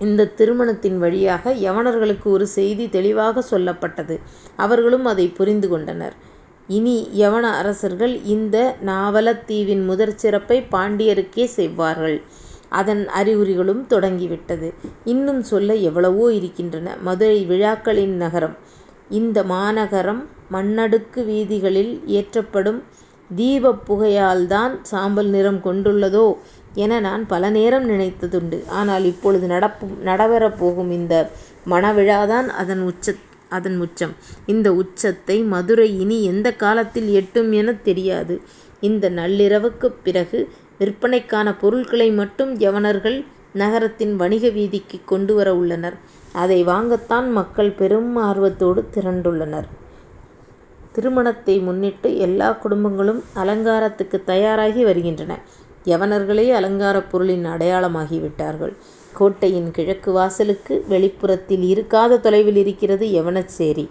இந்தத் 0.00 0.36
திருமணத்தின் 0.36 0.98
வழியாக 0.98 1.54
யவனர்களுக்கு 1.60 2.28
ஒரு 2.28 2.46
செய்தி 2.48 2.88
தெளிவாகச் 2.88 3.50
சொல்லப்பட்டது. 3.50 4.14
அவர்களும் 4.56 5.04
அதைப் 5.04 5.34
புரிந்து 5.34 5.68
கொண்டனர். 5.68 6.14
இனி 6.68 6.96
யவன 7.18 7.46
அரசர்கள் 7.54 8.22
இந்த 8.26 8.56
நாவலத் 8.82 9.44
தீவின் 9.46 9.84
முதற் 9.84 10.16
சிறப்பைப் 10.16 10.70
பாண்டியருக்கே 10.72 11.44
செய்வார்கள். 11.56 12.18
அதன் 12.72 13.06
அறிகுறிகளும் 13.10 13.86
தொடங்கிவிட்டது 13.86 14.68
இன்னும் 15.04 15.42
சொல்ல 15.42 15.74
எவ்வளவோ 15.88 16.32
இருக்கின்றன. 16.32 16.96
மதுரை 17.02 17.44
விழாக்களின் 17.44 18.16
நகரம். 18.16 18.56
இந்த 19.10 19.38
மாநகரம் 19.44 20.22
மண்ணடுக்கு 20.52 21.20
வீதிகளில் 21.24 21.92
ஏற்றப்படும் 22.12 22.80
தீபப் 23.36 23.82
புகையால்தான் 23.86 24.70
சாம்பல் 24.82 25.28
நிறம் 25.28 25.60
கொண்டுள்ளதோ 25.64 26.24
என 26.74 27.00
நான் 27.00 27.26
பல 27.26 27.50
நேரம் 27.50 27.88
நினைத்ததுண்டு. 27.88 28.58
ஆனால் 28.68 29.04
இப்பொழுது 29.04 29.46
நடைபெறப் 30.04 30.58
போகும் 30.58 30.90
இந்த 30.90 31.14
மணவிழாதான் 31.66 32.46
அதன் 33.50 33.78
உச்சம். 33.80 34.14
இந்த 34.46 34.68
உச்சத்தை 34.74 35.36
மதுரை 35.44 36.00
இனி 36.00 36.18
எந்தக் 36.24 36.58
காலத்தில் 36.58 37.08
எட்டும் 37.12 37.52
எனத் 37.52 37.84
தெரியாது. 37.84 38.34
இந்த 38.80 39.10
நள்ளிரவுக்குப் 39.10 39.98
பிறகு 40.04 40.38
விற்பனைக்கான 40.80 41.54
பொருட்களை 41.60 42.10
மட்டும் 42.10 42.58
யவனர்கள் 42.58 43.18
நகரத்தின் 43.54 44.16
வணிக 44.16 44.48
வீதிக்குக் 44.48 45.04
கொண்டு 45.04 45.34
வர 45.34 45.56
உள்ளனர். 45.56 45.96
அதை 46.32 46.58
வாங்கத்தான் 46.66 47.30
மக்கள் 47.30 47.70
பெரும் 47.72 48.16
ஆர்வத்தோடு 48.28 48.82
திரண்டுள்ளனர். 48.94 49.68
திருமணத்தை 50.92 51.58
முன்னிட்டு 51.58 52.18
எல்லா 52.18 52.58
குடும்பங்களும் 52.62 53.20
அலங்காரத்துக்கு 53.34 54.22
தயாராகி 54.24 54.84
வருகின்றன. 54.84 55.32
யவனர்களே 55.84 56.50
அலங்காரப் 56.50 57.10
பொருளின் 57.10 57.46
அடையாளமாகி 57.46 58.20
விட்டார்கள். 58.20 58.72
கோட்டையின் 59.12 59.70
கிழக்கு 59.70 60.12
வாசலுக்கு 60.12 60.84
வெளிப்புறத்தில் 60.88 61.64
இருக்காத 61.66 62.20
தொலைவில் 62.20 62.56
இருக்கிறது 62.56 63.06
யவனச்சேரி 63.08 63.86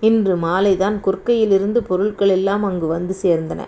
இன்று 0.00 0.36
மாலைதான் 0.36 1.00
கொற்கையிலிருந்து 1.04 1.78
பொருட்கள் 1.80 2.28
எல்லாம் 2.28 2.62
அங்கு 2.62 2.86
வந்து 2.86 3.14
சேர்ந்தன. 3.22 3.60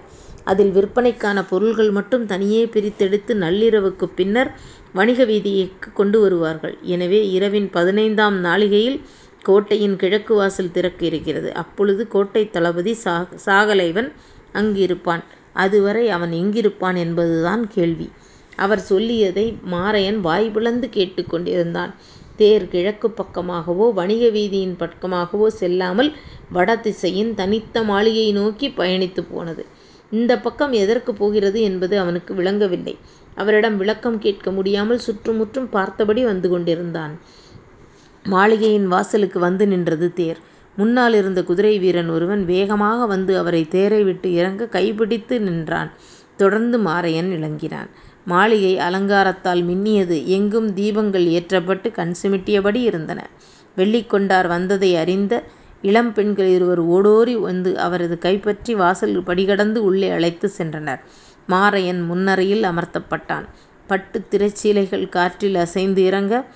அதில் 0.44 0.72
விற்பனைக்கான 0.72 1.44
பொருள்கள் 1.48 1.90
மட்டும் 1.90 2.26
தனியே 2.26 2.64
பிரித்தெடுத்து 2.66 3.32
நள்ளிரவுக்குப் 3.36 4.14
பின்னர் 4.14 4.50
வணிக 4.92 5.24
வீதிக்குக் 5.24 5.94
கொண்டு 5.94 6.20
வருவார்கள். 6.20 6.78
எனவே 6.82 7.30
இரவின் 7.30 7.70
பதினைந்தாம் 7.70 8.44
நாழிகையில் 8.44 8.98
கோட்டையின் 9.48 9.96
கிழக்கு 9.96 10.34
வாசல் 10.34 10.70
திறக்க 10.70 11.06
இருக்கிறது. 11.06 11.54
அப்பொழுது 11.54 12.08
கோட்டைத் 12.14 12.50
தளபதி 12.50 12.92
சாகலைவன் 13.46 14.08
அங்கிருப்பான் 14.54 15.22
அதுவரை 15.56 16.08
அவன் 16.10 16.32
எங்கிருப்பான் 16.32 16.96
என்பதுதான் 16.96 17.68
கேள்வி. 17.68 18.08
அவர் 18.56 18.82
சொல்லியதை 18.88 19.44
மாரையன் 19.70 20.20
வாய் 20.20 20.50
பிளந்து 20.50 20.88
கேட்டுக் 20.88 21.28
கொண்டிருந்தான். 21.28 21.92
தேர் 22.36 22.68
கிழக்குப் 22.68 23.16
பக்கமாகவோ 23.16 23.92
வணிக 23.92 24.26
வீதியின் 24.28 24.76
பக்கமாகவோ 24.76 25.46
செல்லாமல் 25.54 26.10
வடதிசையின் 26.52 27.34
தனித்த 27.34 27.82
மாளிகையை 27.82 28.32
நோக்கிப் 28.32 28.76
பயணித்துப் 28.78 29.30
போனது. 29.30 29.62
இந்தப் 30.12 30.42
பக்கம் 30.42 30.72
எதற்குப் 30.74 31.18
போகிறது 31.18 31.62
என்பது 31.62 31.98
அவனுக்கு 31.98 32.34
விளங்கவில்லை. 32.34 32.94
அவரிடம் 33.36 33.76
விளக்கம் 33.76 34.18
கேட்க 34.18 34.50
முடியாமல் 34.50 34.98
சுற்றும் 34.98 35.36
முற்றும் 35.36 35.68
பார்த்தபடி 35.68 36.24
வந்து 36.24 36.48
கொண்டிருந்தான். 36.48 37.14
மாளிகையின் 38.26 38.86
வாசலுக்கு 38.86 39.38
வந்து 39.40 39.66
நின்றது 39.66 40.12
தேர். 40.12 40.38
முன்னால் 40.76 41.14
இருந்த 41.14 41.44
குதிரை 41.44 41.78
வீரன் 41.78 42.08
ஒருவன் 42.08 42.44
வேகமாக 42.44 43.06
வந்து 43.06 43.38
அவரை 43.38 43.68
தேரை 43.68 44.02
விட்டு 44.02 44.32
இறங்க 44.32 44.68
கைபிடித்து 44.72 45.38
நின்றான். 45.38 45.90
தொடர்ந்து 46.36 46.78
மாரையன் 46.78 47.30
இறங்கினான். 47.30 47.88
மாளிகை 48.24 48.76
அலங்காரத்தால் 48.76 49.62
மின்னியது. 49.64 50.24
எங்கும் 50.24 50.74
தீபங்கள் 50.74 51.26
ஏற்றப்பட்டு 51.26 51.90
கண் 51.90 52.14
சிமிட்டியபடி 52.22 52.82
இருந்தன. 52.82 53.30
வெள்ளிக்கொண்டார் 53.76 54.46
வந்ததை 54.46 54.96
அறிந்த 54.96 55.42
இளம் 55.82 56.12
பெண்கள் 56.12 56.46
இருவர் 56.46 56.80
ஓடோடி 56.80 57.36
வந்து 57.36 57.78
அவரது 57.78 58.18
கைபற்றி 58.20 58.72
வாசல் 58.72 59.22
படிகடந்து 59.22 59.76
உள்ளே 59.76 60.10
அழைத்துச் 60.10 60.62
சென்றனர். 60.62 61.00
மாரையன் 61.48 62.06
முன்னறையில் 62.06 62.62
அமர்த்தப்பட்டான். 62.62 63.44
பட்டுத் 63.86 64.26
திரைச்சீலைகள் 64.30 65.08
காற்றில் 65.08 65.54
அசைந்து 65.54 66.04
இறங்க, 66.04 66.46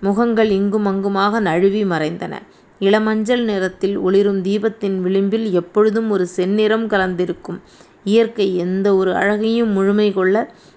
முகங்கள் 0.00 0.50
இங்கும் 0.50 0.84
அங்குமாக 0.84 1.40
நழுவி 1.40 1.84
மறைந்தன. 1.84 2.34
இளமஞ்சள் 2.80 3.42
நிறத்தில் 3.42 3.98
ஒளிரும் 3.98 4.42
தீபத்தின் 4.42 5.00
விளிம்பில் 5.00 5.52
எப்பொழுதும் 5.52 6.10
ஒரு 6.10 6.26
செந்நிறம் 6.36 6.86
கலந்திருக்கும். 6.86 7.58
இயற்கை 8.04 8.56
எந்த 8.56 8.96
ஒரு 8.96 9.14
அழகையும் 9.14 9.68
முழுமை 9.68 10.12
கொள்ள 10.12 10.36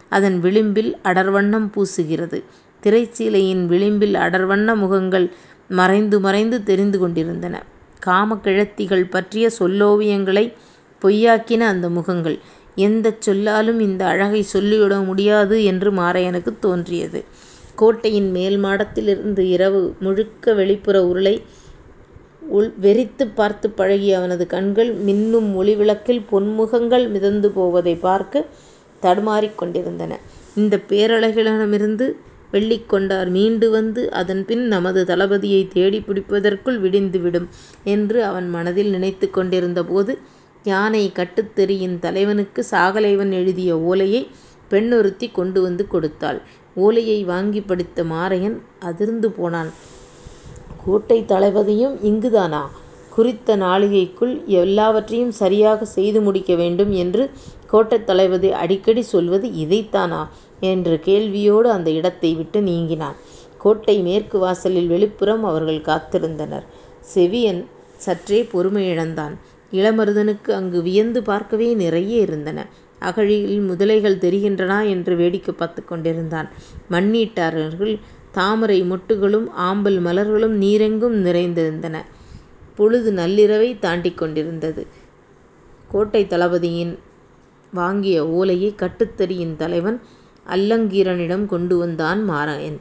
அதன் 0.10 0.40
விளிம்பில் 0.40 0.98
அடர்வண்ணம் 1.04 1.70
பூசுகிறது. 1.70 2.38
திரைச்சீலையின் 2.84 3.66
விளிம்பில் 3.66 4.14
அடர்வண்ண 4.14 4.76
முகங்கள் 4.76 5.28
மறைந்து 5.70 6.20
மறைந்து 6.20 6.64
தெரிந்து 6.64 7.00
கொண்டிருந்தன. 7.00 7.56
காமக்கிழத்திகள் 8.06 9.10
பற்றிய 9.10 9.50
சொல்லோவியங்களைப் 9.60 10.54
பொய்யாக்கின 11.02 11.60
அந்த 11.68 11.90
முகங்கள். 11.90 12.38
எந்தச் 12.76 13.22
சொல்லாலும் 13.22 13.80
இந்த 13.80 14.06
அழகைச் 14.06 14.52
சொல்லிவிட 14.54 14.96
முடியாது 15.00 15.64
என்று 15.64 15.92
மாரையனுக்குத் 15.92 16.60
தோன்றியது. 16.60 17.20
கோட்டையின் 17.82 18.32
மேல் 18.32 18.64
மாடத்திலிருந்து 18.64 19.44
இரவு 19.50 19.82
முழுக்க 20.00 20.54
வெளிப்புற 20.54 20.96
உருளை 21.08 21.34
வெறித்துப் 22.78 23.36
பார்த்துப் 23.36 23.78
பழகிய 23.78 24.18
அவனது 24.18 24.46
கண்கள் 24.46 24.92
மின்னும் 24.98 25.50
ஒளிவிளக்கில் 25.56 26.22
பொன்முகங்கள் 26.32 27.10
மிதந்து 27.10 27.50
போவதைப் 27.50 28.02
பார்க்கத் 28.02 28.50
தடுமாறிக் 29.04 29.58
கொண்டிருந்தன. 29.58 30.14
இந்தப் 30.56 30.88
வெள்ளிக்கொண்டார் 32.54 33.30
மீண்டு 33.30 33.70
வந்து 33.70 34.12
அதன்பின் 34.12 34.64
நமது 34.68 35.04
தளபதியைத் 35.04 35.68
தேடிப் 35.68 36.06
பிடிப்பதற்குள் 36.08 36.78
விடிந்துவிடும் 36.86 37.46
என்று 37.86 38.24
அவன் 38.24 38.50
மனதில் 38.50 38.90
நினைத்துக் 38.90 39.34
கொண்டிருந்தபோது 39.34 40.14
யானை 40.66 41.12
கட்டுத்தெறியின் 41.16 42.00
தலைவனுக்கு 42.00 42.66
சாகலைவன் 42.72 43.32
எழுதிய 43.32 43.80
ஓலையை 43.82 44.22
பெண்ணொருத்தி 44.72 45.28
கொண்டு 45.32 45.62
வந்து 45.62 45.88
கொடுத்தாள். 45.88 46.40
ஓலையை 46.80 47.24
வாங்கிப் 47.24 47.68
படித்த 47.68 48.04
மாரையன் 48.04 48.58
அதிர்ந்து 48.80 49.32
போனான். 49.32 49.72
கோட்டைத் 50.84 51.32
தளபதியும் 51.32 51.96
இங்குதானா? 52.04 52.62
குறித்த 53.10 53.58
நாழிகைக்குள் 53.58 54.34
எல்லாவற்றையும் 54.58 55.32
சரியாகச் 55.32 55.88
செய்து 55.88 56.22
முடிக்க 56.22 56.56
வேண்டும் 56.56 56.92
என்று 56.94 57.24
கோட்டைத் 57.72 58.04
தளபதி 58.04 58.52
அடிக்கடி 58.54 59.02
சொல்வது 59.02 59.48
இதைத்தானா? 59.64 60.22
என்ற 60.60 60.96
கேள்வியோடு 61.08 61.68
அந்த 61.70 61.90
இடத்தை 61.92 62.34
விட்டு 62.34 62.62
நீங்கினான். 62.62 63.18
கோட்டை 63.58 64.00
மேற்கு 64.00 64.40
வாசலில் 64.40 64.90
வெளிப்புறம் 64.90 65.42
அவர்கள் 65.44 65.82
காத்திருந்தனர். 65.82 66.66
செவியன் 67.14 67.62
சற்றே 67.98 68.48
பொறுமையிழந்தான். 68.54 69.34
இளமருதனுக்கு 69.72 70.52
அங்கு 70.52 70.82
வியந்து 70.82 71.24
பார்க்கவே 71.24 71.74
நிறைய 71.74 72.20
இருந்தன. 72.20 72.60
அகழியில் 73.00 73.70
முதலைகள் 73.70 74.18
தெரிகின்றனா 74.18 74.90
என்று 74.90 75.16
வேடிக்கை 75.16 75.56
பார்த்துக் 75.58 75.88
கொண்டிருந்தான். 75.88 76.50
மண்ணீட்டாரர்கள் 76.92 78.00
தாமரை 78.32 78.84
மொட்டுகளும் 78.84 79.48
ஆம்பல் 79.60 80.00
மலர்களும் 80.02 80.56
நீரெங்கும் 80.62 81.26
நிறைந்திருந்தன. 81.26 81.98
பொழுது 82.76 83.12
நள்ளிரவைத் 83.12 83.80
தாண்டிக் 83.80 84.18
கொண்டிருந்தது. 84.18 84.88
கோட்டைத் 85.94 86.28
தளபதியின் 86.28 87.00
வாங்கிய 87.74 88.30
ஓலையை 88.30 88.76
கட்டுத்தறியின் 88.78 89.56
தலைவன் 89.56 90.02
அல்லங்கீரனிடம் 90.50 91.46
கொண்டு 91.46 91.78
வந்தான் 91.78 92.30
மாராயன் 92.30 92.78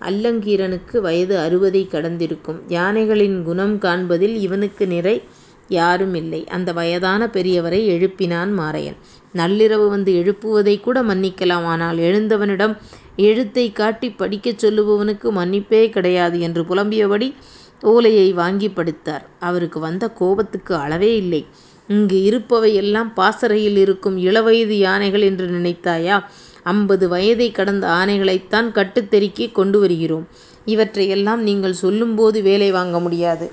அல்லங்கீரனுக்கு 0.00 1.00
வயது 1.00 1.38
அறுபதைக் 1.38 1.94
கடந்திருக்கும். 1.94 2.60
யானைகளின் 2.68 3.42
குணம் 3.42 3.78
காண்பதில் 3.78 4.36
இவனுக்கு 4.36 4.86
நிறை 4.86 5.22
யாருமில்லை. 5.68 6.46
அந்த 6.46 6.72
வயதான 6.72 7.26
பெரியவரை 7.32 7.88
எழுப்பினான் 7.88 8.52
மாரையன். 8.58 8.96
நள்ளிரவு 9.34 9.88
வந்து 9.88 10.12
எழுப்புவதைக்கூட 10.12 11.02
மன்னிக்கலாம். 11.02 11.64
ஆனால் 11.64 11.98
எழுந்தவனிடம் 11.98 12.76
எழுத்தைக் 13.16 13.76
காட்டிப் 13.76 14.18
படிக்கச் 14.18 14.66
சொல்லுபவனுக்கு 14.66 15.30
மன்னிப்பே 15.32 15.90
கிடையாது 15.90 16.40
என்று 16.40 16.62
புலம்பியபடி 16.62 17.34
ஓலையை 17.82 18.32
வாங்கிப் 18.32 18.74
படித்தார். 18.74 19.28
அவருக்கு 19.40 19.80
வந்த 19.80 20.10
கோபத்துக்கு 20.10 20.74
அளவே 20.74 21.16
இல்லை. 21.16 21.46
இங்கு 21.88 22.22
இருப்பவை 22.22 22.74
எல்லாம் 22.74 23.12
பாசறையில் 23.14 23.76
இருக்கும் 23.76 24.18
இளவயது 24.18 24.78
யானைகள் 24.78 25.20
என்று 25.20 25.46
நினைத்தாயா? 25.46 26.24
ஐம்பது 26.62 27.08
வயதைக் 27.08 27.54
கடந்த 27.54 27.86
ஆனைகளைத்தான் 27.86 28.72
கட்டுத்தெருக்கி 28.72 29.52
கொண்டு 29.52 29.80
வருகிறோம். 29.80 30.28
இவற்றையெல்லாம் 30.64 31.42
நீங்கள் 31.42 31.72
சொல்லும்போது 31.72 32.42
வேலை 32.42 32.70
வாங்க 32.70 33.00
முடியாது. 33.00 33.50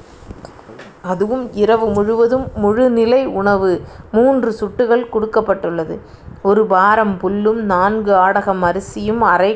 அதுவும் 1.03 1.45
இரவு 1.53 1.85
முழுவதும் 1.87 2.45
முழுநிலை 2.63 3.21
உணவு 3.39 3.71
மூன்று 4.11 4.49
சுட்டுகள் 4.59 5.09
கொடுக்கப்பட்டுள்ளது 5.13 5.95
ஒரு 6.43 6.61
பாரம் 6.65 7.15
புல்லும் 7.21 7.61
நான்கு 7.73 8.11
ஆடகம் 8.25 8.63
அரிசியும் 8.69 9.21
அரை 9.33 9.51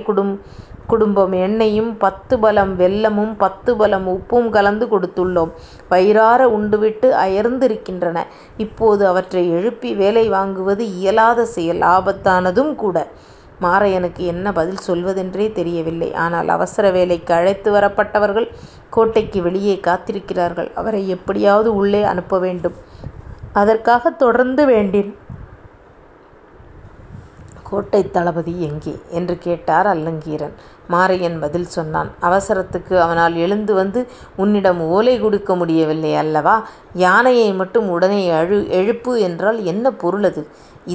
குடும்பம் 0.89 1.33
எண்ணெயும் 1.45 1.89
பத்து 1.97 2.35
பலம் 2.39 2.73
வெல்லமும் 2.79 3.33
பத்து 3.37 3.71
பலம் 3.77 4.05
உப்பும் 4.07 4.49
கலந்து 4.49 4.85
கொடுத்துள்ளோம். 4.85 5.51
வயிறார 5.89 6.41
உண்டுவிட்டு 6.57 7.07
அயர்ந்திருக்கின்றன. 7.25 8.17
இப்போது 8.57 9.03
அவற்றை 9.07 9.43
எழுப்பி 9.57 9.89
வேலை 10.01 10.25
வாங்குவது 10.31 10.83
இயலாத 10.99 11.45
செயல். 11.55 11.81
ஆபத்தானதும் 11.95 12.73
கூட. 12.75 12.97
மாரையனுக்கு 13.61 14.17
என்ன 14.17 14.51
பதில் 14.51 14.77
சொல்வதென்றே 14.87 15.51
தெரியவில்லை. 15.51 16.13
ஆனால் 16.13 16.47
அவசர 16.47 16.91
வேலைக்கு 16.91 17.33
அழைத்து 17.33 17.73
வரப்பட்டவர்கள் 17.73 18.47
கோட்டைக்கு 18.89 19.41
வெளியே 19.41 19.79
காத்திருக்கிறார்கள். 19.83 20.73
அவரை 20.73 21.09
எப்படியாவது 21.09 21.75
உள்ளே 21.75 22.03
அனுப்ப 22.03 22.39
வேண்டும். 22.39 22.73
அதற்காகத் 23.53 24.19
தொடர்ந்து 24.19 24.65
வேண்டின் 24.65 25.17
கோட்டைத் 27.71 28.13
தளபதி 28.13 28.61
எங்கே? 28.61 29.01
என்று 29.09 29.37
கேட்டார் 29.37 29.87
அல்லங்கீரன். 29.87 30.53
மாரையன் 30.93 31.37
பதில் 31.43 31.69
சொன்னான். 31.77 32.09
அவசரத்துக்கு 32.27 32.95
அவனால் 33.05 33.35
எழுந்து 33.45 33.73
வந்து 33.81 34.01
உன்னிடம் 34.43 34.81
ஓலை 34.95 35.15
கொடுக்க 35.25 35.51
முடியவில்லை 35.55 36.13
அல்லவா? 36.23 36.55
யானையை 37.05 37.49
மட்டும் 37.61 37.89
உடனே 37.95 38.21
அழு 38.39 38.59
எழுப்பு 38.79 39.13
என்றால் 39.27 39.59
என்ன 39.73 39.91
பொருள் 40.03 40.27
அது 40.31 40.43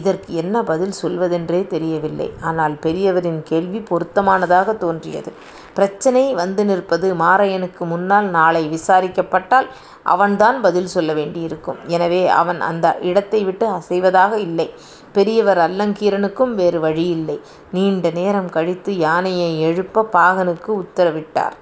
இதற்கு 0.01 0.31
என்ன 0.43 0.57
பதில் 0.69 0.95
சொல்வதென்றே 1.01 1.59
தெரியவில்லை. 1.73 2.29
ஆனால் 2.49 2.75
பெரியவரின் 2.85 3.41
கேள்வி 3.51 3.81
பொருத்தமானதாக 3.91 4.77
தோன்றியது. 4.85 5.31
பிரச்சினை 5.77 6.23
வந்து 6.41 6.63
நிற்பது 6.71 7.09
மாரையனுக்கு 7.23 7.83
முன்னால் 7.93 8.29
நாளை 8.39 8.63
விசாரிக்கப்பட்டால் 8.75 9.69
அவன்தான் 10.15 10.59
பதில் 10.67 10.91
சொல்ல 10.95 11.11
வேண்டியிருக்கும். 11.19 11.79
எனவே 11.97 12.23
அவன் 12.41 12.61
அந்த 12.71 12.87
இடத்தை 13.11 13.41
விட்டு 13.49 13.67
அசைவதாக 13.79 14.33
இல்லை. 14.47 14.69
பெரியவர் 15.13 15.59
அல்லங்கீரனுக்கும் 15.59 16.55
வேறு 16.55 16.81
வழியில்லை. 16.81 17.41
நீண்ட 17.73 18.11
நேரம் 18.11 18.51
கழித்து 18.51 18.97
யானையை 18.97 19.61
எழுப்ப 19.61 20.09
பாகனுக்கு 20.13 20.67
உத்தரவிட்டார். 20.67 21.53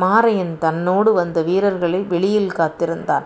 மாரையன் 0.00 0.58
தன்னோடு 0.58 1.12
வந்த 1.12 1.42
வீரர்களை 1.42 2.00
வெளியில் 2.00 2.52
காத்திருந்தான். 2.52 3.24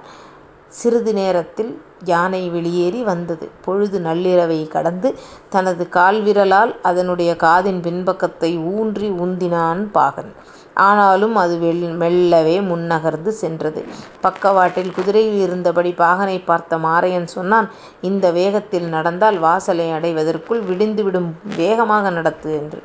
சிறிது 0.69 1.13
நேரத்தில் 1.13 1.83
யானை 2.05 2.51
வெளியேறி 2.51 3.03
வந்தது. 3.03 3.51
பொழுது 3.65 3.99
நள்ளிரவைக் 4.01 4.69
கடந்து 4.69 5.15
தனது 5.49 5.89
கால்விரலால் 5.91 6.75
அதனுடைய 6.83 7.37
காதின் 7.39 7.81
பின்பக்கத்தை 7.81 8.59
ஊன்றி 8.59 9.11
உந்தினான் 9.11 9.89
பாகன். 9.93 10.33
ஆனாலும் 10.79 11.37
அது 11.37 11.55
மெல்லவே 11.97 12.61
முன்னகர்ந்து 12.63 13.29
சென்றது. 13.35 13.81
பக்கவாட்டில் 14.21 14.91
குதிரையில் 14.91 15.41
இருந்தபடி 15.41 15.95
பாகனைப் 15.97 16.47
பார்த்த 16.47 16.79
மாரையன் 16.79 17.29
சொன்னான் 17.29 17.69
இந்த 18.01 18.31
வேகத்தில் 18.31 18.89
நடந்தால் 18.89 19.39
வாசலை 19.39 19.91
அடைவதற்குள் 19.91 20.63
விடிந்துவிடும் 20.63 21.29
வேகமாக 21.57 22.11
நடத்து 22.11 22.55
என்று. 22.55 22.81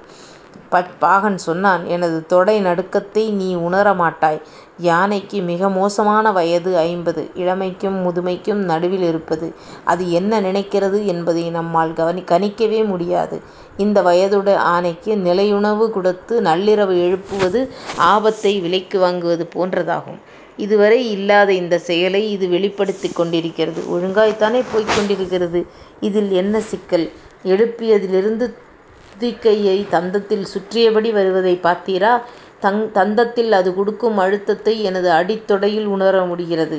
பாகன் 1.00 1.38
சொன்னான் 1.38 1.86
எனது 1.86 2.25
தொடை 2.25 2.62
நடுக்கத்தை 2.62 3.32
நீ 3.32 3.56
உணரமாட்டாய். 3.56 4.42
யானைக்கு 4.77 5.42
மிக 5.42 5.70
மோசமான 5.70 6.31
வயது 6.31 6.77
ஐம்பது. 6.77 7.29
இளமைக்கும் 7.36 7.98
முதுமைக்கும் 8.05 8.62
நடுவில் 8.72 9.01
இருப்பது. 9.01 9.53
அது 9.83 10.12
என்ன 10.12 10.42
நினைக்கிறது 10.42 11.05
என்பதை 11.05 11.50
நம்மால் 11.50 11.94
கணிக்கவே 11.94 12.86
முடியாது. 12.86 13.42
இந்த 13.77 14.01
வயதுடைய 14.01 14.59
ஆனைக்கு 14.59 15.16
நிலையுணவு 15.27 15.90
கொடுத்து 15.90 16.42
நள்ளிரவு 16.42 16.96
எழுப்புவது 16.98 17.70
ஆபத்தை 17.98 18.59
விலைக்கு 18.59 19.00
வாங்குவது 19.00 19.46
போன்றதாகும். 19.55 20.20
இதுவரை 20.57 21.12
இல்லாத 21.12 21.53
இந்தச் 21.53 21.81
செயலை 21.81 22.31
இது 22.31 22.48
வெளிப்படுத்திக் 22.48 23.16
கொண்டிருக்கிறது. 23.16 23.81
ஒழுங்காய்த்தானே 23.92 24.64
போய்க் 24.74 24.94
கொண்டிருக்கிறது. 24.96 25.66
இதில் 26.00 26.31
என்ன 26.31 26.59
சிக்கல்? 26.59 27.12
எழுப்பியதிலிருந்து 27.46 28.53
துதிக்கையை 29.14 29.86
தந்தத்தில் 29.92 30.46
சுற்றியபடி 30.46 31.12
வருவதைப் 31.12 31.66
பார்த்தீரா? 31.66 32.14
தந்தத்தில் 32.94 33.52
அது 33.52 33.76
கொடுக்கும் 33.76 34.18
அழுத்தத்தை 34.18 34.84
எனது 34.84 35.10
அடித்தொடையில் 35.12 35.86
உணர 35.86 36.26
முடிகிறது. 36.26 36.78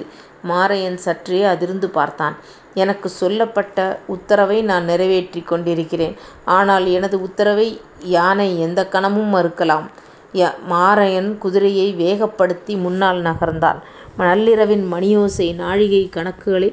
மாரையன் 0.49 0.94
சற்றே 1.07 1.42
அதிர்ந்து 1.44 1.88
பார்த்தான். 1.90 2.37
எனக்குச் 2.75 3.12
சொல்லப்பட்ட 3.12 3.79
உத்தரவை 4.07 4.62
நான் 4.62 4.85
நிறைவேற்றிக் 4.85 5.47
கொண்டிருக்கிறேன். 5.47 6.16
ஆனால் 6.57 6.87
எனது 6.88 7.23
உத்தரவை 7.23 7.68
யானை 8.14 8.61
எந்தக் 8.61 8.92
கணமும் 8.92 9.35
மறுக்கலாம். 9.35 9.87
மாரையன் 10.70 11.38
குதிரையை 11.38 11.88
வேகப்படுத்தி 11.99 12.79
முன்னால் 12.79 13.23
நகர்ந்தான். 13.23 13.81
நள்ளிரவின் 14.18 14.85
மணியோசை 14.92 15.55
நாழிகை 15.55 16.11
கணக்குகளை 16.11 16.68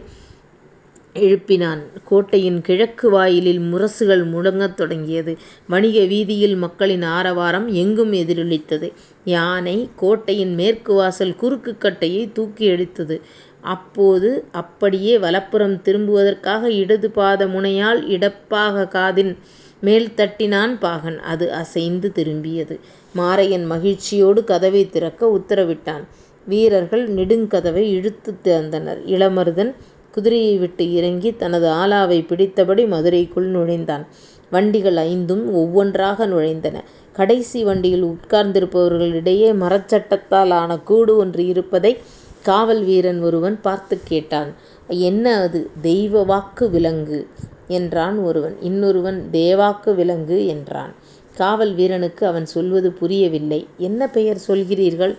எழுப்பினான். 1.16 1.80
கோட்டையின் 2.04 2.62
கிழக்கு 2.62 3.10
வாயிலில் 3.10 3.60
முரசுகள் 3.60 4.24
முழங்கத் 4.26 4.74
தொடங்கியது. 4.74 5.38
வணிக 5.68 6.06
வீதியில் 6.06 6.56
மக்களின் 6.56 7.02
ஆரவாரம் 7.02 7.68
எங்கும் 7.68 8.14
எதிரொலித்தது. 8.14 8.92
யானை 9.26 9.90
கோட்டையின் 9.96 10.54
மேற்கு 10.54 10.94
வாசல் 10.94 11.36
குறுக்குக் 11.36 11.82
கட்டையைத் 11.82 12.32
தூக்கி 12.32 12.66
எடுத்தது. 12.66 13.22
அப்போது 13.62 14.44
அப்படியே 14.52 15.18
வலப்புறம் 15.20 15.82
திரும்புவதற்காக 15.82 16.64
இடது 16.64 17.12
பாத 17.12 17.48
முனையால் 17.48 18.08
இடப்பாக 18.08 18.88
காதின் 18.88 19.36
மேல் 19.82 20.10
தட்டினான் 20.16 20.80
பாகன். 20.80 21.20
அது 21.20 21.54
அசைந்து 21.54 22.12
திரும்பியது. 22.16 22.80
மாரையன் 23.16 23.66
மகிழ்ச்சியோடு 23.66 24.44
கதவைத் 24.44 24.92
திறக்க 24.92 25.40
உத்தரவிட்டான். 25.40 26.04
வீரர்கள் 26.48 27.10
நெடுங்கதவை 27.14 27.92
இழுத்துத் 27.92 28.48
திறந்தனர். 28.48 29.02
இளமருதன் 29.06 29.74
குதிரையை 30.12 30.58
விட்டு 30.58 30.94
இறங்கி 30.94 31.36
தனது 31.36 31.68
ஆலாவைப் 31.68 32.28
பிடித்தபடி 32.28 32.88
மதுரைக்குள் 32.88 33.48
நுழைந்தான். 33.50 34.08
வண்டிகள் 34.52 34.98
ஐந்தும் 34.98 35.54
ஒவ்வொன்றாக 35.54 36.28
நுழைந்தன. 36.28 36.84
கடைசி 37.14 37.64
வண்டியில் 37.64 38.06
உட்கார்ந்திருப்பவர்களிடையே 38.06 39.54
மரச்சட்டத்தால் 39.54 40.50
ஆன 40.50 40.78
கூடு 40.78 41.18
ஒன்று 41.18 41.46
இருப்பதைக் 41.46 41.98
காவல் 42.42 42.84
வீரன் 42.84 43.22
ஒருவன் 43.22 43.62
பார்த்துக் 43.62 44.02
கேட்டான். 44.04 44.54
என்ன 44.88 45.38
அது? 45.38 45.70
தெய்வ 45.82 46.24
வாக்கு 46.24 46.70
விலங்கு 46.70 47.28
என்றான் 47.68 48.18
ஒருவன். 48.18 48.56
இன்னொருவன் 48.62 49.28
தேவாக்கு 49.32 49.96
விலங்கு 49.96 50.48
என்றான். 50.48 50.94
காவல் 51.36 51.74
வீரனுக்கு 51.74 52.28
அவன் 52.28 52.46
சொல்வது 52.46 52.92
புரியவில்லை. 52.92 53.68
என்ன 53.78 54.08
பெயர் 54.08 54.38
சொல்கிறீர்கள்? 54.48 55.18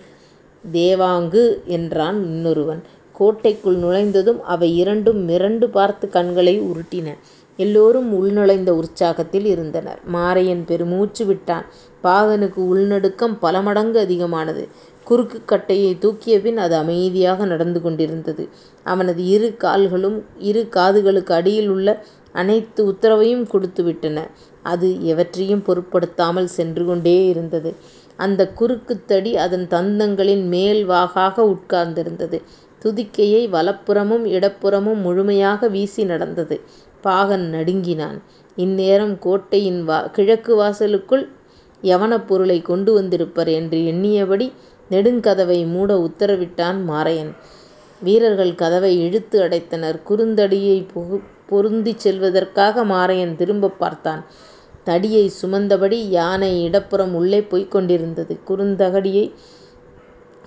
தேவாங்கு 0.73 1.63
என்றான் 1.65 2.23
இன்னொருவன். 2.23 2.81
கோட்டைக்குள் 3.13 3.77
நுழைந்ததும் 3.77 4.41
அவை 4.43 4.77
இரண்டும் 4.77 5.29
மிரண்டு 5.29 5.65
பார்த்து 5.65 6.09
கண்களை 6.09 6.61
உருட்டின. 6.61 7.17
எல்லோரும் 7.57 8.09
உள்நுழைந்த 8.13 8.69
உற்சாகத்தில் 8.71 9.45
இருந்தனர். 9.45 9.99
மாரையன் 10.13 10.63
பெருமூச்சு 10.65 11.25
விட்டான். 11.25 11.65
பாகனுக்கு 12.03 12.59
உள்நடுக்கம் 12.67 13.37
பல 13.39 13.61
மடங்கு 13.61 13.99
அதிகமானது. 13.99 14.67
குறுக்குக் 15.03 15.47
கட்டையைத் 15.47 15.99
தூக்கியபின் 15.99 16.55
அது 16.55 16.75
அமைதியாக 16.75 17.45
நடந்து 17.45 17.81
கொண்டிருந்தது. 17.81 18.47
அவனது 18.83 19.25
இரு 19.25 19.55
கால்களும் 19.57 20.23
இரு 20.39 20.67
காதுகளுக்கு 20.75 21.31
அடியில் 21.31 21.67
உள்ள 21.67 22.03
அனைத்து 22.31 22.91
உத்தரவையும் 22.91 23.47
கொடுத்துவிட்டன. 23.51 24.19
அது 24.63 24.97
எவற்றையும் 25.05 25.63
பொருட்படுத்தாமல் 25.63 26.47
சென்று 26.47 26.95
கொண்டேயிருந்தது. 26.95 27.73
அந்தக் 28.15 28.57
குறுக்குத் 28.57 29.07
தடி 29.07 29.37
அதன் 29.37 29.67
தந்தங்களின் 29.67 30.45
மேல் 30.47 30.89
வாகாக 30.89 31.39
உட்கார்ந்திருந்தது. 31.39 32.41
துதிக்கையை 32.83 33.43
வலப்புறமும் 33.47 34.25
இடப்புறமும் 34.29 35.01
முழுமையாக 35.01 35.67
வீசி 35.67 36.03
நடந்தது. 36.03 36.55
பாகன் 37.03 37.45
நடுங்கினான். 37.49 38.17
இந்நேரம் 38.57 39.15
கோட்டையின் 39.19 39.79
கிழக்கு 40.11 40.55
வாசலுக்குள் 40.55 41.23
யவனப் 41.83 42.27
பொருளைக் 42.27 42.65
கொண்டு 42.65 42.93
வந்திருப்பர் 42.93 43.49
என்று 43.49 43.77
எண்ணியபடி 43.91 44.47
நெடுங்கதவை 44.91 45.65
மூட 45.65 45.91
உத்தரவிட்டான் 46.07 46.79
மாரையன். 46.89 47.31
வீரர்கள் 48.01 48.55
கதவை 48.55 48.93
இழுத்து 48.99 49.37
அடைத்தனர். 49.41 49.97
குறுந்தடியைப் 50.09 50.91
பொருந்திச் 51.49 51.99
செல்வதற்காக 51.99 52.83
மாரையன் 52.85 53.35
திரும்பப் 53.35 53.79
பார்த்தான். 53.79 54.21
தடியைச் 54.87 55.37
சுமந்தபடி 55.41 55.99
யானை 56.09 56.63
இடப்புறம் 56.63 57.13
உள்ளே 57.15 57.41
போய்க் 57.43 57.71
கொண்டிருந்தது. 57.71 58.33
குறுந்தடியை 58.47 59.25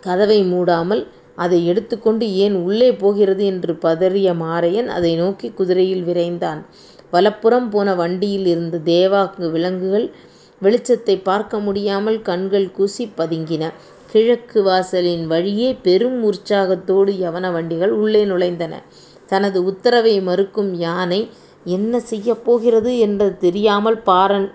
கதவை 0.03 0.41
மூடாமல் 0.53 1.03
அதை 1.37 1.67
எடுத்துக்கொண்டு 1.67 2.35
ஏன் 2.35 2.55
உள்ளே 2.55 2.93
போகிறது 2.95 3.45
என்று 3.47 3.73
பதறிய 3.83 4.29
மாரையன் 4.35 4.87
அதை 4.89 5.15
நோக்கி 5.15 5.49
குதிரையில் 5.51 6.05
விரைந்தான். 6.05 6.61
வலப்புறம் 7.11 7.71
போன 7.71 7.95
வண்டியில் 7.95 8.47
இருந்த 8.47 8.81
தேவாங்கு 8.85 9.51
விலங்குகள் 9.51 10.07
வெளிச்சத்தைப் 10.63 11.25
பார்க்க 11.25 11.59
முடியாமல் 11.59 12.23
கண்கள் 12.23 12.71
கூசிப் 12.79 13.17
பதுங்கின. 13.17 13.65
கிழக்கு 14.07 14.63
வாசலின் 14.63 15.27
வழியே 15.27 15.71
பெரும் 15.83 16.23
உற்சாகத்தோடு 16.25 17.13
யவன 17.13 17.53
வண்டிகள் 17.53 17.93
உள்ளே 17.93 18.25
நுழைந்தன. 18.25 18.75
தனது 19.27 19.65
உத்தரவை 19.65 20.21
மறுக்கும் 20.21 20.75
யானை 20.75 21.21
என்ன 21.65 22.01
செய்யப் 22.01 22.45
போகிறது 22.45 22.99
என்று 22.99 23.37
தெரியாமல் 23.37 23.99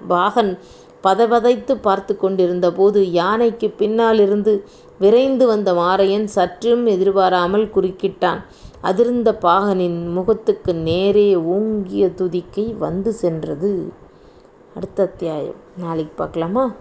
பாகன் 0.08 0.58
பதைபதைத்துப் 1.04 1.82
பார்த்துக் 1.82 2.20
கொண்டிருந்தபோது 2.20 3.12
யானைக்குப் 3.12 3.78
பின்னாலிருந்து 3.78 4.64
விரைந்து 5.00 5.48
வந்த 5.48 5.74
மாரையன் 5.74 6.24
சற்றும் 6.24 6.86
எதிர்பாராமல் 6.86 7.72
குறுக்கிட்டான். 7.76 8.44
அதிர்ந்த 8.84 9.32
பாகனின் 9.42 10.12
முகத்துக்கு 10.12 10.76
நேரே 10.76 11.36
ஓங்கிய 11.36 12.08
துதிக்கை 12.08 12.78
வந்து 12.78 13.12
சென்றது. 13.12 13.92
அடுத்த 14.76 15.04
அத்தியாயம் 15.04 15.56
நாளைக்கு 15.78 16.14
பார்க்கலாமா? 16.16 16.74